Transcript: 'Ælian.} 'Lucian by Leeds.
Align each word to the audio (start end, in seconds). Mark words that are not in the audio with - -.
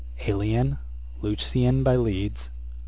'Ælian.} 0.21 0.79
'Lucian 1.21 1.83
by 1.83 1.95
Leeds. 1.95 2.49